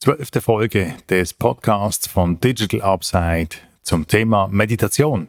[0.00, 3.48] Zwölfte Folge des Podcasts von Digital Upside
[3.82, 5.26] zum Thema Meditation.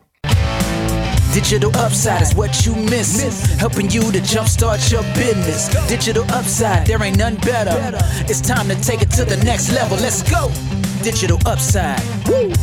[1.33, 3.19] Digital Upside is what you miss.
[3.59, 5.69] Helping you to jumpstart your business.
[5.89, 7.97] Digital Upside, there ain't none better.
[8.27, 9.97] It's time to take it to the next level.
[9.97, 10.51] Let's go.
[11.03, 11.99] Digital Upside.
[12.27, 12.53] Woo.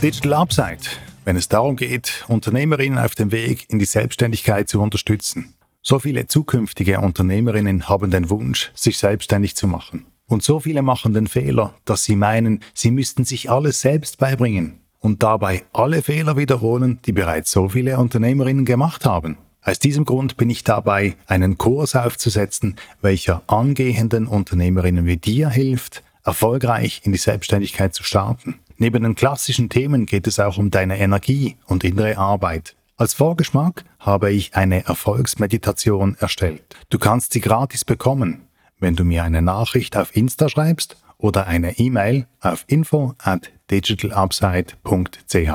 [0.00, 0.86] Digital Upside,
[1.24, 5.56] wenn es darum geht, Unternehmerinnen auf dem Weg in die Selbstständigkeit zu unterstützen.
[5.82, 10.06] So viele zukünftige Unternehmerinnen haben den Wunsch, sich selbstständig zu machen.
[10.28, 14.78] Und so viele machen den Fehler, dass sie meinen, sie müssten sich alles selbst beibringen
[15.00, 19.38] und dabei alle Fehler wiederholen, die bereits so viele Unternehmerinnen gemacht haben.
[19.62, 26.02] Aus diesem Grund bin ich dabei, einen Kurs aufzusetzen, welcher angehenden Unternehmerinnen wie dir hilft,
[26.24, 28.56] erfolgreich in die Selbstständigkeit zu starten.
[28.76, 32.76] Neben den klassischen Themen geht es auch um deine Energie und innere Arbeit.
[32.96, 36.76] Als Vorgeschmack habe ich eine Erfolgsmeditation erstellt.
[36.90, 38.47] Du kannst sie gratis bekommen
[38.80, 45.50] wenn du mir eine Nachricht auf Insta schreibst oder eine E-Mail auf info at digitalupside.ch.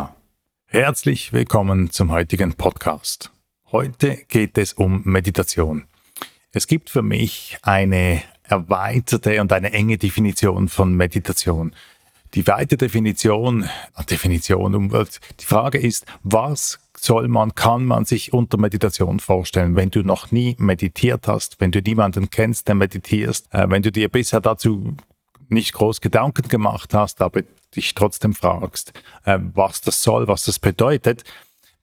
[0.65, 3.31] Herzlich willkommen zum heutigen Podcast.
[3.71, 5.85] Heute geht es um Meditation.
[6.51, 11.73] Es gibt für mich eine erweiterte und eine enge Definition von Meditation.
[12.33, 13.69] Die weite Definition,
[14.09, 14.89] Definition,
[15.39, 20.31] die Frage ist, was soll man, kann man sich unter Meditation vorstellen, wenn du noch
[20.31, 24.95] nie meditiert hast, wenn du niemanden kennst, der meditierst, äh, wenn du dir bisher dazu
[25.49, 27.41] nicht groß Gedanken gemacht hast, aber
[27.75, 28.93] dich trotzdem fragst,
[29.25, 31.23] äh, was das soll, was das bedeutet,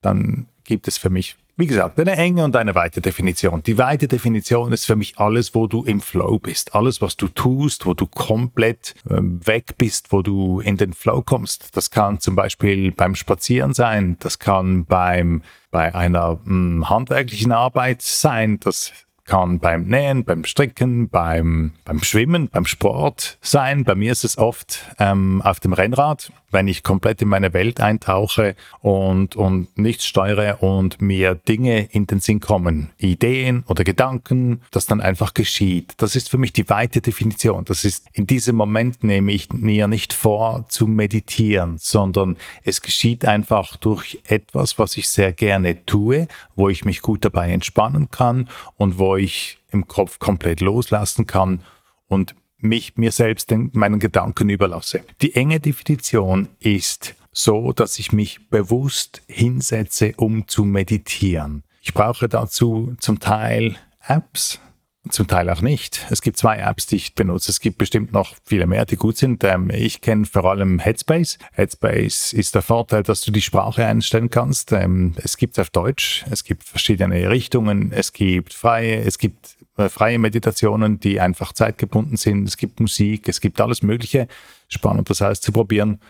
[0.01, 3.63] dann gibt es für mich wie gesagt, eine enge und eine weite Definition.
[3.63, 6.75] Die weite Definition ist für mich alles, wo du im Flow bist.
[6.75, 11.23] Alles, was du tust, wo du komplett äh, weg bist, wo du in den Flow
[11.23, 11.77] kommst.
[11.77, 14.17] Das kann zum Beispiel beim Spazieren sein.
[14.21, 18.59] Das kann beim, bei einer mh, hm, handwerklichen Arbeit sein.
[18.61, 18.93] Das
[19.27, 23.85] kann beim Nähen, beim Stricken, beim, beim Schwimmen, beim Sport sein.
[23.85, 27.81] Bei mir ist es oft ähm, auf dem Rennrad wenn ich komplett in meine Welt
[27.81, 34.63] eintauche und, und nichts steuere und mir Dinge in den Sinn kommen, Ideen oder Gedanken,
[34.71, 35.95] das dann einfach geschieht.
[35.99, 37.65] Das ist für mich die weite Definition.
[37.65, 43.25] Das ist, in diesem Moment nehme ich mir nicht vor zu meditieren, sondern es geschieht
[43.25, 48.49] einfach durch etwas, was ich sehr gerne tue, wo ich mich gut dabei entspannen kann
[48.77, 51.61] und wo ich im Kopf komplett loslassen kann
[52.09, 55.03] und mich mir selbst den, meinen Gedanken überlasse.
[55.23, 61.63] Die enge Definition ist so, dass ich mich bewusst hinsetze, um zu meditieren.
[61.83, 63.77] Ich brauche dazu zum Teil
[64.07, 64.61] Apps,
[65.09, 66.07] zum Teil auch nicht.
[66.11, 67.51] Es gibt zwei Apps, die ich benutze.
[67.51, 69.43] Es gibt bestimmt noch viele mehr, die gut sind.
[69.45, 71.39] Ähm, ich kenne vor allem Headspace.
[71.53, 74.73] Headspace ist der Vorteil, dass du die Sprache einstellen kannst.
[74.73, 79.57] Ähm, es gibt auf Deutsch, es gibt verschiedene Richtungen, es gibt freie, es gibt
[79.89, 82.47] freie Meditationen, die einfach zeitgebunden sind.
[82.47, 84.29] Es gibt Musik, es gibt alles Mögliche.
[84.69, 86.01] Spannend, das heißt zu probieren.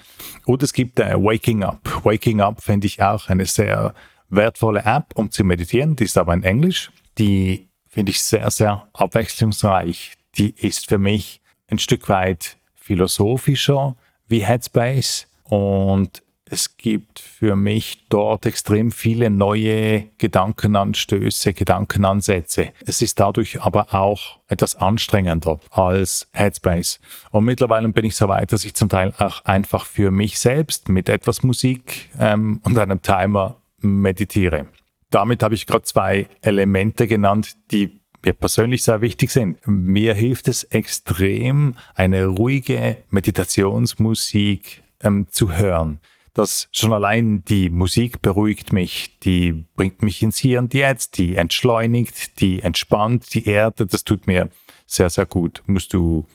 [0.44, 2.04] Und es gibt äh, Waking Up.
[2.04, 3.94] Waking Up finde ich auch eine sehr
[4.28, 5.96] wertvolle App, um zu meditieren.
[5.96, 6.90] Die ist aber in Englisch.
[7.18, 10.14] Die finde ich sehr, sehr abwechslungsreich.
[10.36, 18.06] Die ist für mich ein Stück weit philosophischer wie Headspace und es gibt für mich
[18.08, 22.72] dort extrem viele neue Gedankenanstöße, Gedankenansätze.
[22.84, 26.98] Es ist dadurch aber auch etwas anstrengender als Headspace.
[27.30, 30.88] Und mittlerweile bin ich so weit, dass ich zum Teil auch einfach für mich selbst
[30.88, 34.66] mit etwas Musik ähm, und einem Timer meditiere.
[35.10, 39.58] Damit habe ich gerade zwei Elemente genannt, die mir persönlich sehr wichtig sind.
[39.66, 46.00] Mir hilft es extrem, eine ruhige Meditationsmusik ähm, zu hören
[46.34, 51.36] dass schon allein die Musik beruhigt mich, die bringt mich ins Hier und Jetzt, die
[51.36, 53.86] entschleunigt, die entspannt die Erde.
[53.86, 54.50] Das tut mir
[54.86, 55.62] sehr, sehr gut.
[55.66, 56.26] Musst du,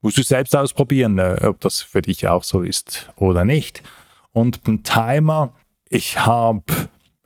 [0.00, 3.82] musst du selbst ausprobieren, äh, ob das für dich auch so ist oder nicht.
[4.32, 5.52] Und beim Timer,
[5.88, 6.62] ich habe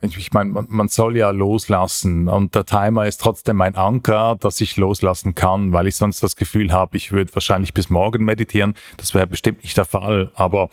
[0.01, 4.77] ich meine, man soll ja loslassen und der Timer ist trotzdem ein Anker, dass ich
[4.77, 8.73] loslassen kann, weil ich sonst das Gefühl habe, ich würde wahrscheinlich bis morgen meditieren.
[8.97, 10.69] Das wäre bestimmt nicht der Fall, aber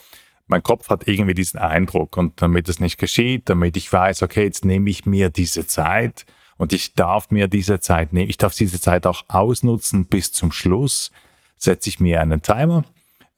[0.48, 4.44] mein Kopf hat irgendwie diesen Eindruck und damit es nicht geschieht, damit ich weiß, okay,
[4.44, 8.54] jetzt nehme ich mir diese Zeit und ich darf mir diese Zeit nehmen, ich darf
[8.54, 11.12] diese Zeit auch ausnutzen bis zum Schluss,
[11.56, 12.84] setze ich mir einen Timer,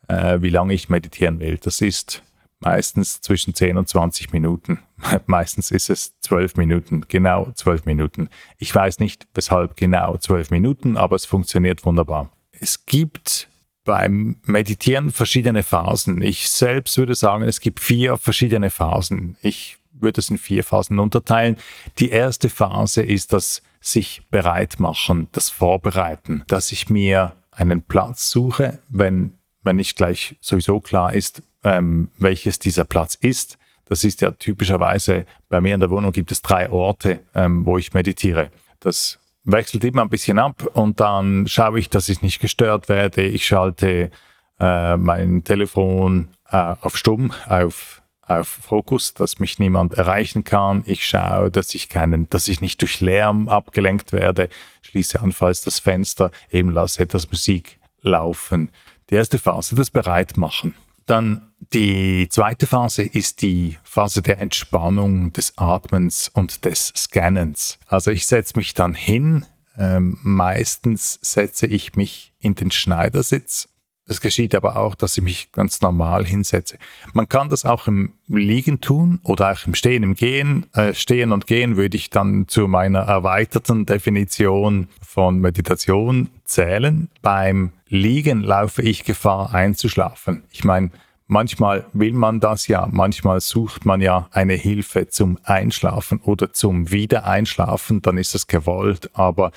[0.09, 1.59] äh, wie lange ich meditieren will.
[1.59, 2.23] Das ist
[2.61, 4.79] meistens zwischen 10 und 20 Minuten.
[5.27, 8.29] meistens ist es 12 Minuten, genau 12 Minuten.
[8.59, 12.31] Ich weiß nicht, weshalb genau 12 Minuten, aber es funktioniert wunderbar.
[12.53, 13.50] Es gibt
[13.85, 16.23] beim Meditieren verschiedene Phasen.
[16.23, 19.37] Ich selbst würde sagen, es gibt vier verschiedene Phasen.
[19.43, 21.57] Ich würde es in vier Phasen unterteilen.
[21.99, 28.31] Die erste Phase ist das sich bereit machen, das Vorbereiten, dass ich mir einen Platz
[28.31, 33.59] suche, wenn, wenn nicht gleich sowieso klar ist, ähm, welches dieser Platz ist.
[33.87, 37.77] Das ist ja typischerweise, bei mir in der Wohnung gibt es drei Orte, ähm, wo
[37.77, 38.51] ich meditiere.
[38.79, 43.23] Das wechselt immer ein bisschen ab und dann schaue ich, dass ich nicht gestört werde.
[43.23, 44.11] Ich schalte
[44.59, 50.83] äh, mein Telefon äh, auf Stumm, auf, auf Fokus, dass mich niemand erreichen kann.
[50.87, 54.49] Ich schaue, dass ich keinen, dass ich nicht durch Lärm abgelenkt werde.
[54.83, 58.71] Schließe anfalls das Fenster, eben lasse etwas Musik laufen.
[59.09, 60.75] Die erste Phase, das Bereitmachen.
[61.11, 67.81] Dann die zweite Phase ist die Phase der Entspannung, des Atmens und des Scannens.
[67.89, 69.45] Also ich setze mich dann hin.
[69.77, 73.69] Ähm, meistens setze ich mich in den Schneidersitz
[74.11, 76.79] es geschieht aber auch, dass ich mich ganz normal hinsetze.
[77.13, 80.67] Man kann das auch im Liegen tun oder auch im Stehen, im Gehen.
[80.75, 87.09] Äh, Stehen und Gehen würde ich dann zu meiner erweiterten Definition von Meditation zählen.
[87.23, 90.43] Beim Liegen laufe ich Gefahr einzuschlafen.
[90.51, 90.91] Ich meine,
[91.29, 96.91] manchmal will man das ja, manchmal sucht man ja eine Hilfe zum Einschlafen oder zum
[96.91, 99.53] Wiedereinschlafen, dann ist es gewollt, aber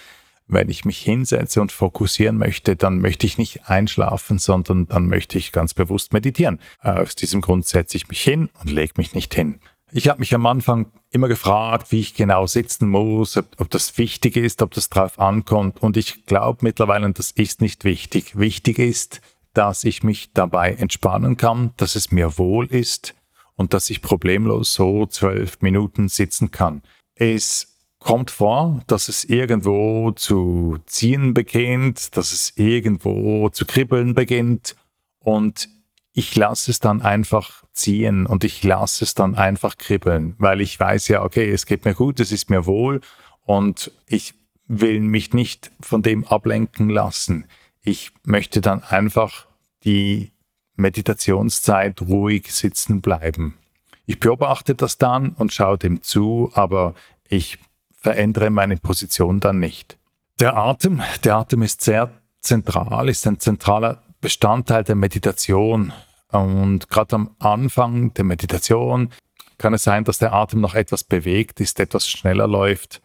[0.48, 5.38] wenn ich mich hinsetze und fokussieren möchte, dann möchte ich nicht einschlafen, sondern dann möchte
[5.38, 6.60] ich ganz bewusst meditieren.
[6.80, 9.60] Aus diesem Grund setze ich mich hin und lege mich nicht hin.
[9.92, 13.98] Ich habe mich am Anfang immer gefragt, wie ich genau sitzen muss, ob, ob das
[14.00, 15.84] wichtig ist, ob das drauf ankommt.
[15.84, 18.38] Und ich glaube mittlerweile, das ist nicht wichtig.
[18.38, 19.22] Wichtig ist,
[19.54, 23.14] dass ich mich dabei entspannen kann, dass es mir wohl ist
[23.56, 26.82] und dass ich problemlos so zwölf Minuten sitzen kann.
[27.14, 27.73] Es
[28.04, 34.76] kommt vor, dass es irgendwo zu ziehen beginnt, dass es irgendwo zu kribbeln beginnt
[35.20, 35.70] und
[36.12, 40.80] ich lasse es dann einfach ziehen und ich lasse es dann einfach kribbeln, weil ich
[40.80, 43.02] weiß ja, okay, es geht mir gut, es ist mir wohl
[43.46, 44.36] und ich
[44.68, 47.46] will mich nicht von dem ablenken lassen.
[47.82, 49.48] Ich möchte dann einfach
[49.84, 50.32] die
[50.76, 53.58] Meditationszeit ruhig sitzen bleiben.
[54.06, 56.94] Ich beobachte das dann und schaue dem zu, aber
[57.28, 57.58] ich
[58.04, 59.98] verändere meine Position dann nicht.
[60.40, 62.12] Der Atem, der Atem ist sehr
[62.42, 65.94] zentral, ist ein zentraler Bestandteil der Meditation.
[66.32, 69.10] Und gerade am Anfang der Meditation
[69.58, 73.02] kann es sein, dass der Atem noch etwas bewegt ist, etwas schneller läuft,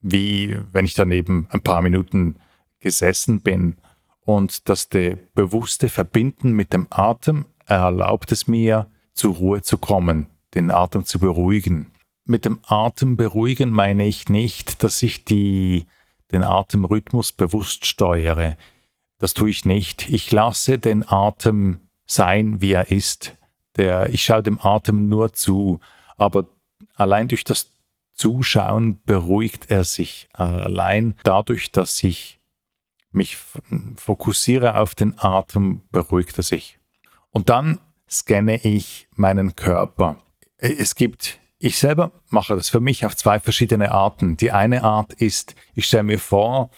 [0.00, 2.36] wie wenn ich daneben ein paar Minuten
[2.80, 3.78] gesessen bin.
[4.24, 10.70] Und der bewusste Verbinden mit dem Atem erlaubt es mir, zur Ruhe zu kommen, den
[10.70, 11.92] Atem zu beruhigen
[12.24, 15.86] mit dem Atem beruhigen meine ich nicht, dass ich die,
[16.30, 18.56] den Atemrhythmus bewusst steuere.
[19.18, 20.08] Das tue ich nicht.
[20.08, 23.36] Ich lasse den Atem sein, wie er ist.
[23.76, 25.80] Der, ich schaue dem Atem nur zu,
[26.16, 26.46] aber
[26.94, 27.72] allein durch das
[28.14, 30.28] Zuschauen beruhigt er sich.
[30.32, 32.40] Allein dadurch, dass ich
[33.10, 33.36] mich
[33.96, 36.78] fokussiere auf den Atem, beruhigt er sich.
[37.30, 37.78] Und dann
[38.08, 40.16] scanne ich meinen Körper.
[40.58, 44.36] Es gibt ich selber mache das für mich auf zwei verschiedene Arten.
[44.36, 46.70] Die eine Art ist, ich stelle mir vor,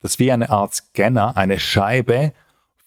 [0.00, 2.32] dass wie eine Art Scanner eine Scheibe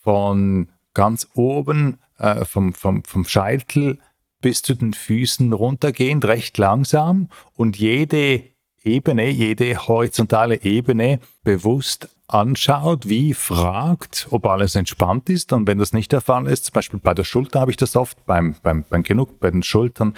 [0.02, 4.00] von ganz oben äh, vom, vom, vom Scheitel
[4.40, 8.44] bis zu den Füßen runtergehend, recht langsam und jede
[8.82, 15.52] Ebene, jede horizontale Ebene bewusst anschaut, wie fragt, ob alles entspannt ist.
[15.52, 17.98] Und wenn das nicht der Fall ist, zum Beispiel bei der Schulter habe ich das
[17.98, 20.16] oft, beim, beim, beim Genug, bei den Schultern,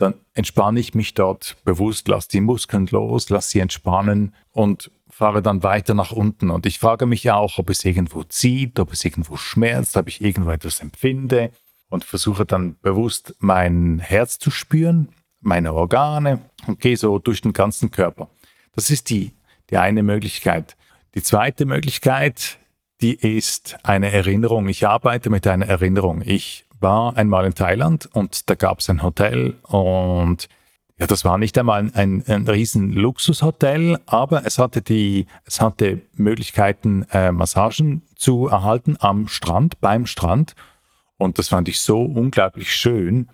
[0.00, 5.42] dann entspanne ich mich dort bewusst, lasse die Muskeln los, lasse sie entspannen und fahre
[5.42, 6.50] dann weiter nach unten.
[6.50, 10.22] Und ich frage mich auch, ob es irgendwo zieht, ob es irgendwo schmerzt, ob ich
[10.22, 11.50] irgendwo etwas empfinde
[11.90, 15.08] und versuche dann bewusst mein Herz zu spüren,
[15.40, 18.30] meine Organe und gehe so durch den ganzen Körper.
[18.74, 19.32] Das ist die,
[19.68, 20.76] die eine Möglichkeit.
[21.14, 22.58] Die zweite Möglichkeit,
[23.00, 24.68] die ist eine Erinnerung.
[24.68, 26.22] Ich arbeite mit einer Erinnerung.
[26.24, 30.48] Ich war einmal in Thailand und da gab es ein Hotel und
[31.00, 36.02] ja, das war nicht einmal ein, ein, riesen Luxushotel, aber es hatte die, es hatte
[36.12, 40.54] Möglichkeiten, äh, Massagen zu erhalten am Strand, beim Strand.
[41.16, 43.30] Und das fand ich so unglaublich schön.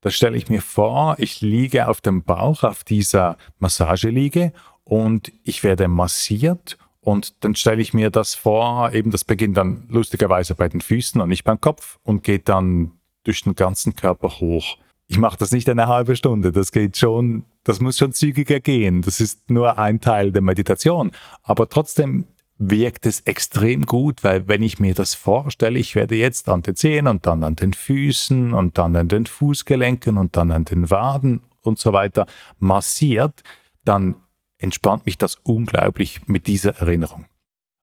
[0.00, 5.62] Da stelle ich mir vor, ich liege auf dem Bauch auf dieser Massageliege und ich
[5.62, 10.68] werde massiert und dann stelle ich mir das vor, eben das beginnt dann lustigerweise bei
[10.68, 12.92] den Füßen und nicht beim Kopf und geht dann
[13.24, 14.78] durch den ganzen Körper hoch.
[15.06, 19.02] Ich mache das nicht eine halbe Stunde, das geht schon, das muss schon zügiger gehen.
[19.02, 21.10] Das ist nur ein Teil der Meditation.
[21.42, 22.24] Aber trotzdem
[22.56, 26.74] wirkt es extrem gut, weil wenn ich mir das vorstelle, ich werde jetzt an den
[26.74, 30.90] Zehen und dann an den Füßen und dann an den Fußgelenken und dann an den
[30.90, 32.26] Waden und so weiter
[32.58, 33.42] massiert,
[33.84, 34.14] dann
[34.58, 37.26] entspannt mich das unglaublich mit dieser Erinnerung.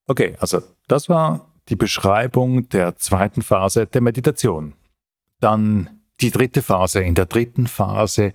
[0.08, 4.74] Okay, also das war die Beschreibung der zweiten Phase der Meditation.
[5.40, 7.02] Dann die dritte Phase.
[7.02, 8.34] In der dritten Phase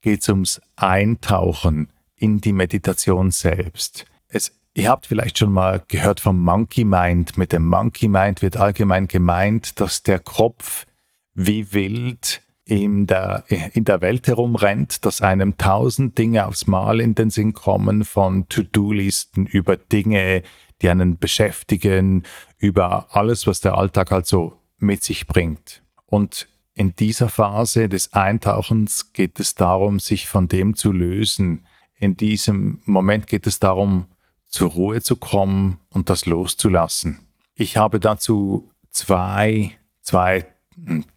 [0.00, 4.06] geht es ums Eintauchen in die Meditation selbst.
[4.28, 7.36] Es, ihr habt vielleicht schon mal gehört vom Monkey Mind.
[7.36, 10.86] Mit dem Monkey Mind wird allgemein gemeint, dass der Kopf
[11.34, 17.14] wie wild in der, in der Welt herumrennt, dass einem tausend Dinge aufs Mal in
[17.14, 20.42] den Sinn kommen, von To-Do-Listen über Dinge,
[20.82, 22.24] die einen beschäftigen,
[22.58, 25.82] über alles, was der Alltag also mit sich bringt.
[26.04, 31.66] Und in dieser Phase des Eintauchens geht es darum, sich von dem zu lösen.
[31.98, 34.08] In diesem Moment geht es darum,
[34.46, 37.20] zur Ruhe zu kommen und das loszulassen.
[37.54, 39.72] Ich habe dazu zwei,
[40.02, 40.46] zwei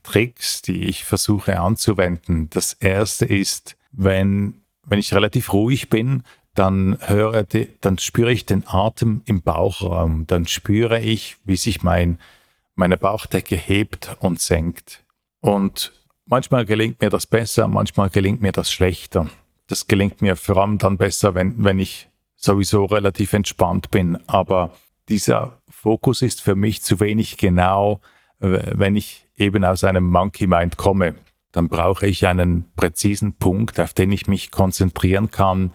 [0.04, 2.50] Tricks, die ich versuche anzuwenden.
[2.50, 7.46] Das erste ist, wenn, wenn ich relativ ruhig bin, dann höre,
[7.82, 10.28] dann spüre ich den Atem im Bauchraum.
[10.28, 12.20] Dann spüre ich, wie sich mein,
[12.76, 15.04] meine Bauchdecke hebt und senkt.
[15.40, 15.94] Und
[16.26, 19.30] manchmal gelingt mir das besser, manchmal gelingt mir das schlechter.
[19.68, 24.18] Das gelingt mir vor allem dann besser, wenn, wenn ich sowieso relativ entspannt bin.
[24.28, 24.74] Aber
[25.08, 28.02] dieser Fokus ist für mich zu wenig genau,
[28.40, 31.16] wenn ich eben aus einem Monkey Mind komme.
[31.52, 35.74] Dann brauche ich einen präzisen Punkt, auf den ich mich konzentrieren kann,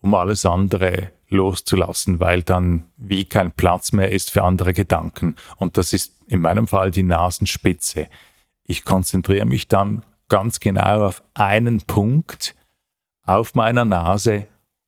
[0.00, 5.36] um alles andere loszulassen, weil dann wie kein Platz mehr ist für andere Gedanken.
[5.56, 8.08] Und das ist in meinem Fall die Nasenspitze.
[8.64, 12.54] Ich konzentriere mich dann ganz genau auf einen Punkt
[13.24, 14.46] auf meiner Nase,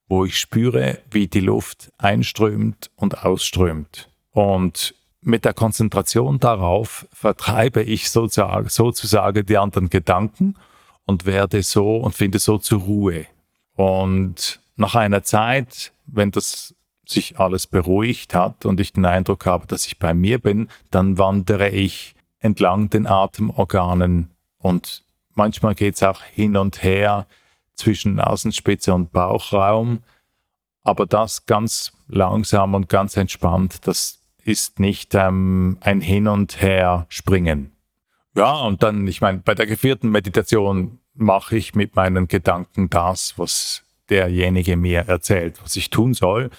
[0.08, 4.10] wo ich spüre, wie die Luft einströmt und ausströmt.
[4.30, 10.56] Und mit der Konzentration darauf vertreibe ich sozusagen, sozusagen die anderen Gedanken
[11.06, 13.26] und werde so und finde so zur Ruhe.
[13.74, 16.74] Und nach einer Zeit, wenn das
[17.06, 21.18] sich alles beruhigt hat und ich den Eindruck habe, dass ich bei mir bin, dann
[21.18, 27.26] wandere ich entlang den Atemorganen und manchmal geht es auch hin und her
[27.74, 30.02] zwischen Nasenspitze und Bauchraum,
[30.82, 37.06] aber das ganz langsam und ganz entspannt, das ist nicht ähm, ein Hin und Her
[37.08, 37.72] springen.
[38.34, 43.38] Ja, und dann, ich meine, bei der geführten Meditation mache ich mit meinen Gedanken das,
[43.38, 46.50] was derjenige mir erzählt, was ich tun soll.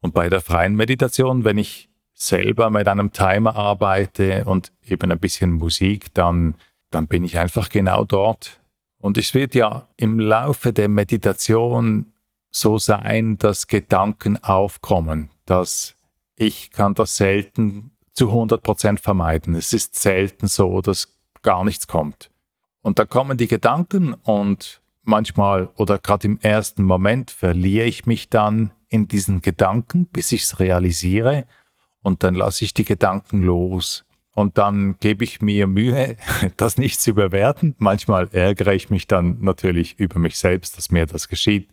[0.00, 5.18] Und bei der freien Meditation, wenn ich selber mit einem Timer arbeite und eben ein
[5.18, 6.54] bisschen Musik, dann,
[6.90, 8.60] dann bin ich einfach genau dort.
[8.98, 12.12] Und es wird ja im Laufe der Meditation
[12.50, 15.94] so sein, dass Gedanken aufkommen, dass
[16.38, 19.54] ich kann das selten zu 100 Prozent vermeiden.
[19.54, 22.30] Es ist selten so, dass gar nichts kommt.
[22.80, 28.28] Und da kommen die Gedanken und manchmal oder gerade im ersten Moment verliere ich mich
[28.28, 31.44] dann in diesen Gedanken, bis ich es realisiere
[32.02, 34.04] und dann lasse ich die Gedanken los.
[34.34, 36.16] Und dann gebe ich mir Mühe,
[36.56, 37.74] das nicht zu überwerten.
[37.78, 41.68] Manchmal ärgere ich mich dann natürlich über mich selbst, dass mir das geschieht,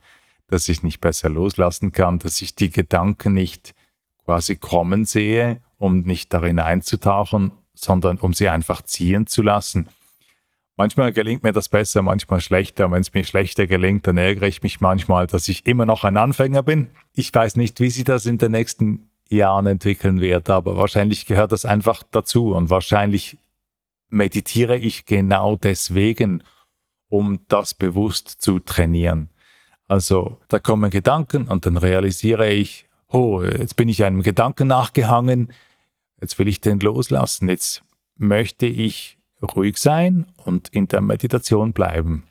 [0.48, 3.76] dass ich nicht besser loslassen kann, dass ich die Gedanken nicht
[4.26, 9.90] quasi kommen sehe, um nicht darin einzutauchen, sondern um sie einfach ziehen zu lassen.
[10.78, 12.92] Manchmal gelingt mir das besser, manchmal schlechter.
[12.92, 16.18] Wenn es mir schlechter gelingt, dann ärgere ich mich manchmal, dass ich immer noch ein
[16.18, 16.90] Anfänger bin.
[17.14, 21.52] Ich weiß nicht, wie sich das in den nächsten Jahren entwickeln wird, aber wahrscheinlich gehört
[21.54, 23.38] das einfach dazu und wahrscheinlich
[24.10, 26.44] meditiere ich genau deswegen,
[27.10, 29.30] um das bewusst zu trainieren.
[29.88, 35.52] Also da kommen Gedanken und dann realisiere ich, oh, jetzt bin ich einem Gedanken nachgehangen,
[36.22, 37.84] jetzt will ich den loslassen, jetzt
[38.18, 42.24] möchte ich ruhig sein und in der Meditation bleiben.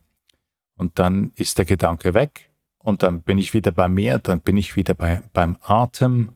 [0.77, 4.57] Und dann ist der Gedanke weg und dann bin ich wieder bei mir, dann bin
[4.57, 6.31] ich wieder bei, beim Atem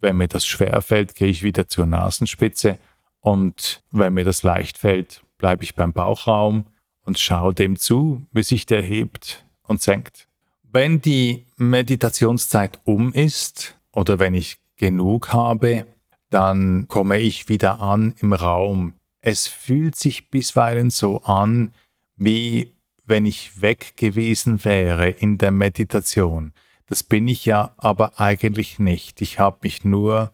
[0.00, 2.78] wenn mir das schwer fällt, gehe ich wieder zur Nasenspitze
[3.20, 6.66] und wenn mir das leicht fällt, bleibe ich beim Bauchraum
[7.02, 10.26] und schaue dem zu, wie sich der hebt und senkt.
[10.72, 15.84] Wenn die Meditationszeit um ist oder wenn ich genug habe,
[16.30, 18.94] dann komme ich wieder an im Raum.
[19.20, 21.72] Es fühlt sich bisweilen so an,
[22.14, 22.72] wie
[23.04, 26.52] wenn ich weg gewesen wäre in der Meditation.
[26.86, 29.22] Das bin ich ja aber eigentlich nicht.
[29.22, 30.30] Ich habe mich nur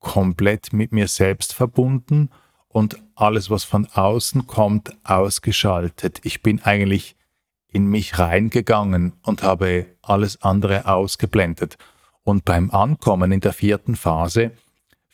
[0.00, 2.28] komplett mit mir selbst verbunden
[2.68, 6.20] und alles, was von außen kommt, ausgeschaltet.
[6.24, 7.16] Ich bin eigentlich
[7.70, 11.76] in mich reingegangen und habe alles andere ausgeblendet.
[12.22, 14.52] Und beim Ankommen in der vierten Phase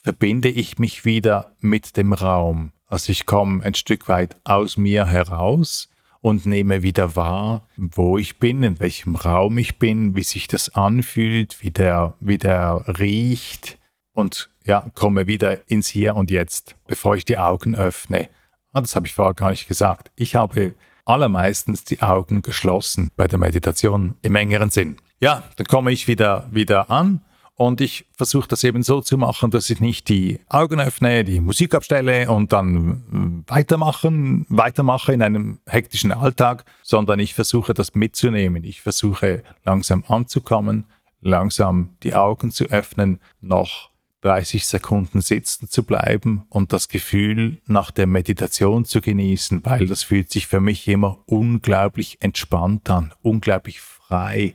[0.02, 2.72] verbinde ich mich wieder mit dem Raum.
[2.86, 5.88] Also ich komme ein Stück weit aus mir heraus
[6.20, 10.74] und nehme wieder wahr, wo ich bin, in welchem Raum ich bin, wie sich das
[10.74, 13.78] anfühlt, wie der, wie der riecht.
[14.12, 18.28] Und ja, komme wieder ins Hier und Jetzt, bevor ich die Augen öffne.
[18.72, 20.10] Ah, das habe ich vorher gar nicht gesagt.
[20.16, 24.96] Ich habe allermeistens die Augen geschlossen bei der Meditation im engeren Sinn.
[25.20, 27.20] Ja, dann komme ich wieder, wieder an
[27.56, 31.40] und ich versuche das eben so zu machen, dass ich nicht die Augen öffne, die
[31.40, 38.64] Musik abstelle und dann weitermachen, weitermache in einem hektischen Alltag, sondern ich versuche das mitzunehmen.
[38.64, 40.86] Ich versuche langsam anzukommen,
[41.20, 43.90] langsam die Augen zu öffnen, noch
[44.24, 50.02] 30 Sekunden sitzen zu bleiben und das Gefühl nach der Meditation zu genießen, weil das
[50.02, 54.54] fühlt sich für mich immer unglaublich entspannt an, unglaublich frei,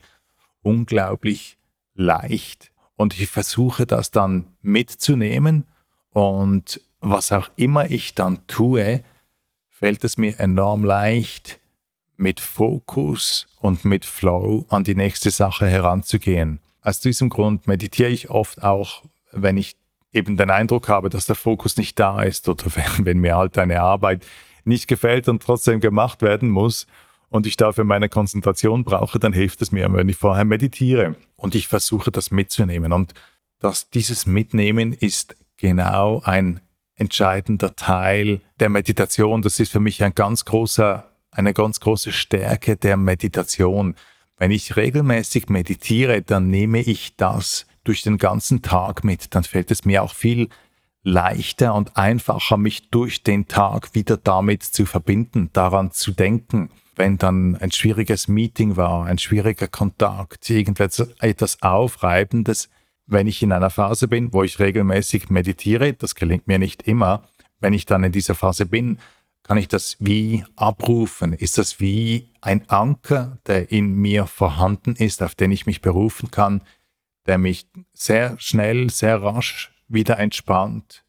[0.63, 1.57] unglaublich
[1.93, 5.65] leicht und ich versuche das dann mitzunehmen
[6.13, 9.03] und was auch immer ich dann tue,
[9.69, 11.59] fällt es mir enorm leicht,
[12.17, 16.59] mit Fokus und mit Flow an die nächste Sache heranzugehen.
[16.81, 19.75] Aus diesem Grund meditiere ich oft auch, wenn ich
[20.11, 22.65] eben den Eindruck habe, dass der Fokus nicht da ist oder
[22.99, 24.25] wenn mir halt eine Arbeit
[24.65, 26.87] nicht gefällt und trotzdem gemacht werden muss
[27.29, 31.55] und ich dafür meine Konzentration brauche, dann hilft es mir, wenn ich vorher meditiere und
[31.55, 32.91] ich versuche das mitzunehmen.
[32.91, 33.13] Und
[33.59, 36.61] dass dieses Mitnehmen ist genau ein
[36.95, 39.41] entscheidender Teil der Meditation.
[39.41, 43.95] Das ist für mich ein ganz großer, eine ganz große Stärke der Meditation.
[44.37, 49.35] Wenn ich regelmäßig meditiere, dann nehme ich das durch den ganzen Tag mit.
[49.35, 50.49] Dann fällt es mir auch viel
[51.03, 56.69] leichter und einfacher, mich durch den Tag wieder damit zu verbinden, daran zu denken
[56.99, 62.69] wenn dann ein schwieriges Meeting war, ein schwieriger Kontakt, irgendetwas Aufreibendes,
[63.07, 67.23] wenn ich in einer Phase bin, wo ich regelmäßig meditiere, das gelingt mir nicht immer,
[67.61, 68.99] wenn ich dann in dieser Phase bin,
[69.43, 71.31] kann ich das wie abrufen?
[71.31, 76.29] Ist das wie ein Anker, der in mir vorhanden ist, auf den ich mich berufen
[76.31, 76.61] kann,
[77.29, 81.05] der mich sehr schnell, sehr rasch wieder entspannt,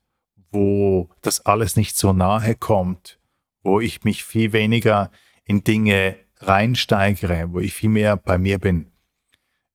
[0.53, 3.19] wo das alles nicht so nahe kommt,
[3.63, 5.11] wo ich mich viel weniger
[5.45, 8.93] in Dinge reinsteigere, wo ich viel mehr bei mir bin.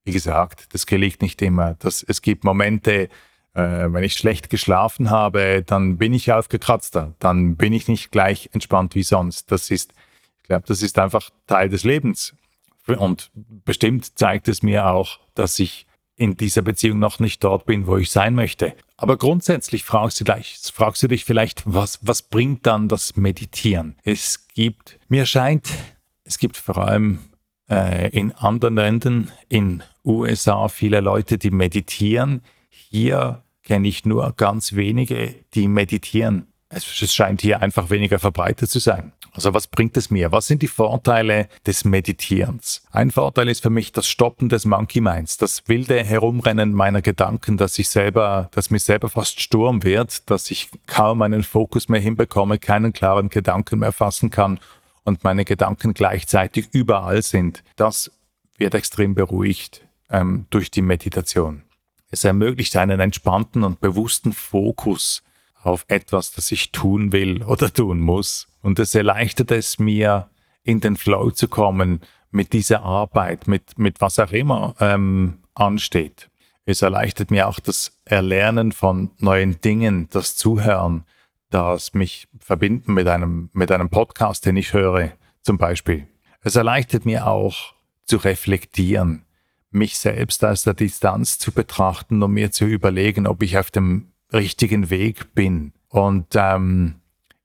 [0.03, 1.73] Wie gesagt, das gelingt nicht immer.
[1.79, 3.09] Das, es gibt Momente,
[3.55, 8.51] äh, wenn ich schlecht geschlafen habe, dann bin ich aufgekratzter, dann bin ich nicht gleich
[8.53, 9.51] entspannt wie sonst.
[9.51, 9.95] Das ist,
[10.41, 12.35] ich glaube, das ist einfach Teil des Lebens.
[12.85, 17.87] Und bestimmt zeigt es mir auch, dass ich in dieser Beziehung noch nicht dort bin,
[17.87, 18.73] wo ich sein möchte.
[18.97, 23.95] Aber grundsätzlich fragst du, gleich, fragst du dich vielleicht, was, was bringt dann das Meditieren?
[24.03, 25.69] Es gibt, mir scheint,
[26.23, 27.19] es gibt vor allem
[27.69, 32.41] äh, in anderen Ländern, in USA, viele Leute, die meditieren.
[32.69, 36.47] Hier kenne ich nur ganz wenige, die meditieren.
[36.75, 39.13] Es scheint hier einfach weniger verbreitet zu sein.
[39.31, 40.33] Also was bringt es mir?
[40.33, 42.83] Was sind die Vorteile des Meditierens?
[42.91, 47.55] Ein Vorteil ist für mich das Stoppen des Monkey Minds, das wilde Herumrennen meiner Gedanken,
[47.55, 52.01] dass ich selber, dass mir selber fast Sturm wird, dass ich kaum einen Fokus mehr
[52.01, 54.59] hinbekomme, keinen klaren Gedanken mehr fassen kann
[55.05, 57.63] und meine Gedanken gleichzeitig überall sind.
[57.77, 58.11] Das
[58.57, 61.63] wird extrem beruhigt ähm, durch die Meditation.
[62.11, 65.23] Es ermöglicht einen entspannten und bewussten Fokus
[65.65, 68.47] auf etwas, das ich tun will oder tun muss.
[68.61, 70.29] Und es erleichtert es mir,
[70.63, 72.01] in den Flow zu kommen
[72.31, 76.29] mit dieser Arbeit, mit, mit was auch immer ähm, ansteht.
[76.65, 81.05] Es erleichtert mir auch das Erlernen von neuen Dingen, das Zuhören,
[81.51, 85.11] das mich verbinden mit einem, mit einem Podcast, den ich höre,
[85.43, 86.07] zum Beispiel.
[86.41, 87.73] Es erleichtert mir auch
[88.05, 89.25] zu reflektieren,
[89.69, 94.11] mich selbst aus der Distanz zu betrachten und mir zu überlegen, ob ich auf dem
[94.33, 95.73] richtigen Weg bin.
[95.89, 96.95] Und ähm,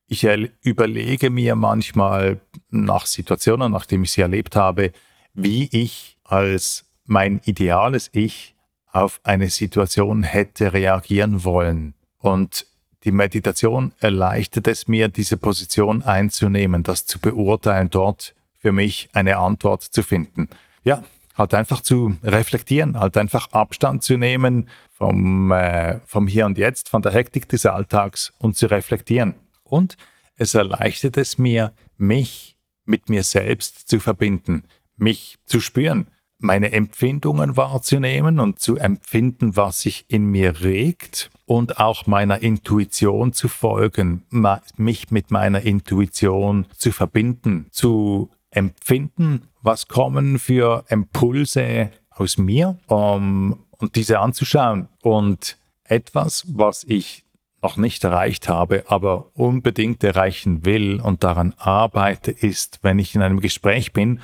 [0.07, 0.27] ich
[0.63, 2.41] überlege mir manchmal
[2.71, 4.93] nach Situationen, nachdem ich sie erlebt habe,
[5.35, 8.55] wie ich als mein ideales Ich
[8.93, 11.95] auf eine Situation hätte reagieren wollen.
[12.19, 12.67] Und
[13.05, 19.39] die Meditation erleichtert es mir, diese Position einzunehmen, das zu beurteilen, dort für mich eine
[19.39, 20.49] Antwort zu finden.
[20.85, 21.03] Ja,
[21.35, 26.89] halt einfach zu reflektieren, halt einfach Abstand zu nehmen vom, äh, vom Hier und Jetzt,
[26.89, 29.35] von der Hektik des Alltags und zu reflektieren.
[29.63, 29.97] Und
[30.37, 34.65] es erleichtert es mir, mich mit mir selbst zu verbinden,
[34.97, 36.09] mich zu spüren,
[36.41, 43.33] meine Empfindungen wahrzunehmen und zu empfinden, was sich in mir regt und auch meiner Intuition
[43.33, 44.23] zu folgen,
[44.77, 53.65] mich mit meiner Intuition zu verbinden, zu empfinden, was kommen für Impulse aus mir, um,
[53.79, 54.89] und diese anzuschauen.
[55.03, 57.25] Und etwas, was ich
[57.63, 63.23] noch nicht erreicht habe, aber unbedingt erreichen will und daran arbeite, ist, wenn ich in
[63.23, 64.21] einem Gespräch bin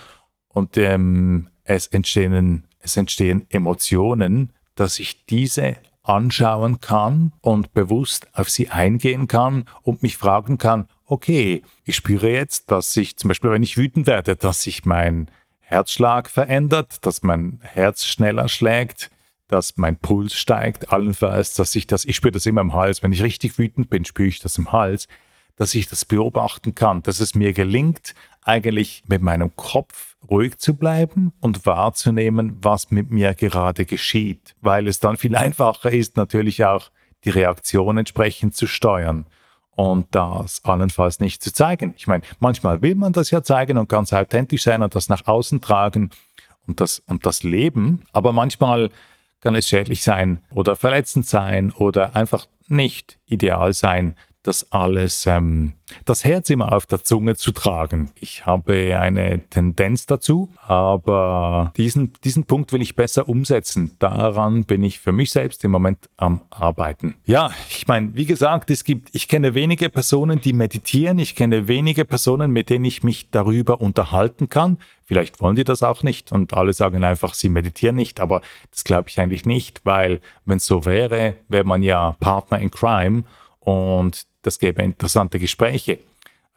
[0.48, 5.76] und ähm, es, entstehen, es entstehen Emotionen, dass ich diese
[6.08, 12.30] anschauen kann und bewusst auf sie eingehen kann und mich fragen kann, okay, ich spüre
[12.30, 17.22] jetzt, dass ich zum Beispiel, wenn ich wütend werde, dass sich mein Herzschlag verändert, dass
[17.22, 19.10] mein Herz schneller schlägt,
[19.48, 23.12] dass mein Puls steigt, allenfalls, dass ich das, ich spüre das immer im Hals, wenn
[23.12, 25.08] ich richtig wütend bin, spüre ich das im Hals,
[25.56, 28.14] dass ich das beobachten kann, dass es mir gelingt,
[28.46, 34.88] eigentlich mit meinem Kopf ruhig zu bleiben und wahrzunehmen, was mit mir gerade geschieht, weil
[34.88, 36.90] es dann viel einfacher ist, natürlich auch
[37.24, 39.26] die Reaktion entsprechend zu steuern
[39.72, 41.94] und das allenfalls nicht zu zeigen.
[41.96, 45.26] Ich meine, manchmal will man das ja zeigen und ganz authentisch sein und das nach
[45.26, 46.10] außen tragen
[46.66, 48.90] und das, und das leben, aber manchmal
[49.40, 55.74] kann es schädlich sein oder verletzend sein oder einfach nicht ideal sein, das alles, ähm,
[56.04, 58.10] das Herz immer auf der Zunge zu tragen.
[58.14, 63.92] Ich habe eine Tendenz dazu, aber diesen, diesen Punkt will ich besser umsetzen.
[63.98, 67.14] Daran bin ich für mich selbst im Moment am Arbeiten.
[67.24, 71.18] Ja, ich meine, wie gesagt, es gibt, ich kenne wenige Personen, die meditieren.
[71.18, 74.78] Ich kenne wenige Personen, mit denen ich mich darüber unterhalten kann.
[75.04, 78.82] Vielleicht wollen die das auch nicht und alle sagen einfach, sie meditieren nicht, aber das
[78.82, 83.22] glaube ich eigentlich nicht, weil wenn es so wäre, wäre man ja Partner in Crime
[83.60, 85.98] und das gäbe interessante Gespräche.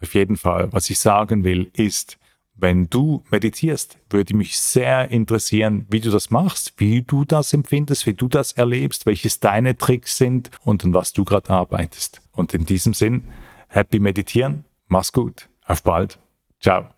[0.02, 2.18] Auf jeden Fall, was ich sagen will, ist,
[2.56, 8.06] wenn du meditierst, würde mich sehr interessieren, wie du das machst, wie du das empfindest,
[8.06, 12.22] wie du das erlebst, welches deine Tricks sind und an was du gerade arbeitest.
[12.32, 13.24] Und in diesem Sinn,
[13.70, 16.20] happy meditieren, mach's gut, auf bald,
[16.60, 16.90] ciao.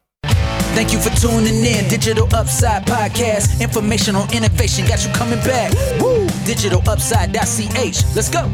[0.73, 1.87] Thank you for tuning in.
[1.89, 3.61] Digital Upside Podcast.
[3.61, 5.71] Information on innovation got you coming back.
[5.99, 6.27] Woo!
[6.45, 8.15] DigitalUpside.ch.
[8.15, 8.49] Let's go.